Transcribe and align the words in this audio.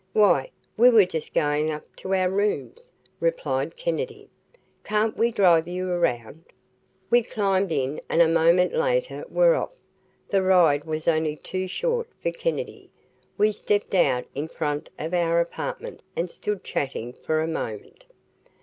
"Why, 0.13 0.49
we 0.77 0.89
were 0.89 1.05
just 1.05 1.31
going 1.31 1.69
up 1.69 1.95
to 1.97 2.15
our 2.15 2.27
rooms," 2.27 2.91
replied 3.19 3.77
Kennedy. 3.77 4.29
"Can't 4.83 5.15
we 5.15 5.29
drive 5.29 5.67
you 5.67 5.91
around?" 5.91 6.45
We 7.11 7.21
climbed 7.21 7.71
in 7.71 8.01
and 8.09 8.19
a 8.19 8.27
moment 8.27 8.73
later 8.73 9.23
were 9.29 9.53
off. 9.53 9.69
The 10.27 10.41
ride 10.41 10.85
was 10.85 11.07
only 11.07 11.35
too 11.35 11.67
short 11.67 12.09
for 12.19 12.31
Kennedy. 12.31 12.89
We 13.37 13.51
stepped 13.51 13.93
out 13.93 14.25
in 14.33 14.47
front 14.47 14.89
of 14.97 15.13
our 15.13 15.39
apartment 15.39 16.01
and 16.15 16.31
stood 16.31 16.63
chatting 16.63 17.13
for 17.13 17.39
a 17.43 17.47
moment. 17.47 18.05